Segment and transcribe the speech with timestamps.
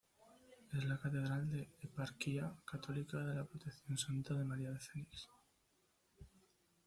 [0.73, 5.29] Es la catedral de Eparquía católica de la Protección Santa de María de Phoenix.